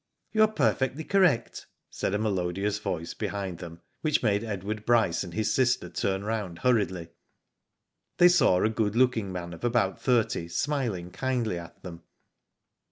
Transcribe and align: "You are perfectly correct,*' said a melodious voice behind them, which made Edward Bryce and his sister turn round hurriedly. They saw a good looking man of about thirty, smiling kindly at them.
"You 0.31 0.41
are 0.41 0.47
perfectly 0.51 1.03
correct,*' 1.03 1.67
said 1.91 2.15
a 2.15 2.17
melodious 2.17 2.79
voice 2.79 3.13
behind 3.13 3.59
them, 3.59 3.81
which 4.01 4.23
made 4.23 4.43
Edward 4.43 4.83
Bryce 4.83 5.23
and 5.23 5.31
his 5.35 5.53
sister 5.53 5.89
turn 5.91 6.23
round 6.23 6.57
hurriedly. 6.57 7.09
They 8.17 8.27
saw 8.29 8.63
a 8.63 8.69
good 8.69 8.95
looking 8.95 9.31
man 9.31 9.53
of 9.53 9.63
about 9.63 10.01
thirty, 10.01 10.47
smiling 10.47 11.11
kindly 11.11 11.59
at 11.59 11.83
them. 11.83 12.01